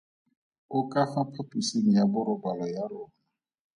[0.77, 3.15] O ka fa phaposing ya borobalo ya rona.